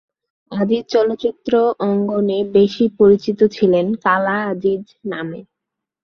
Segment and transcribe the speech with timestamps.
[0.51, 5.39] আজিজ চলচ্চিত্রে অঙ্গনে বেশি পরিচিত ছিলেন ‘কালা আজিজ’ নামে।